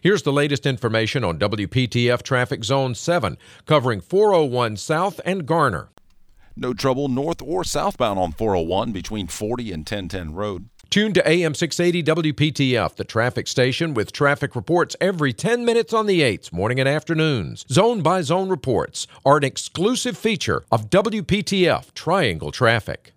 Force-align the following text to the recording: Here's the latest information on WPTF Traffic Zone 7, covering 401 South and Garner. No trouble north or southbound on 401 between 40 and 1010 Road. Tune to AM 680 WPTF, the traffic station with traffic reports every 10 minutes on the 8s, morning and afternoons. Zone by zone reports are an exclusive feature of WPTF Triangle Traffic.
Here's 0.00 0.22
the 0.22 0.32
latest 0.32 0.64
information 0.64 1.24
on 1.24 1.40
WPTF 1.40 2.22
Traffic 2.22 2.62
Zone 2.62 2.94
7, 2.94 3.36
covering 3.66 4.00
401 4.00 4.76
South 4.76 5.20
and 5.24 5.44
Garner. 5.44 5.88
No 6.54 6.72
trouble 6.72 7.08
north 7.08 7.42
or 7.42 7.64
southbound 7.64 8.16
on 8.16 8.30
401 8.30 8.92
between 8.92 9.26
40 9.26 9.72
and 9.72 9.80
1010 9.80 10.34
Road. 10.34 10.68
Tune 10.88 11.12
to 11.14 11.28
AM 11.28 11.52
680 11.52 12.32
WPTF, 12.32 12.94
the 12.94 13.02
traffic 13.02 13.48
station 13.48 13.92
with 13.92 14.12
traffic 14.12 14.54
reports 14.54 14.94
every 15.00 15.32
10 15.32 15.64
minutes 15.64 15.92
on 15.92 16.06
the 16.06 16.20
8s, 16.20 16.52
morning 16.52 16.78
and 16.78 16.88
afternoons. 16.88 17.66
Zone 17.68 18.00
by 18.00 18.22
zone 18.22 18.48
reports 18.48 19.08
are 19.26 19.36
an 19.36 19.44
exclusive 19.44 20.16
feature 20.16 20.62
of 20.70 20.90
WPTF 20.90 21.92
Triangle 21.92 22.52
Traffic. 22.52 23.14